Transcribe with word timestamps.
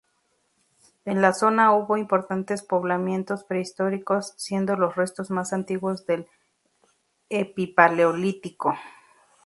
En 1.05 1.21
la 1.21 1.31
zona 1.31 1.71
hubo 1.75 1.95
importantes 1.95 2.63
poblamientos 2.63 3.43
prehistóricos, 3.43 4.33
siendo 4.35 4.75
los 4.75 4.95
restos 4.95 5.29
más 5.29 5.53
antiguo 5.53 5.93
del 5.93 6.27
epipaleolítico. 7.29 8.73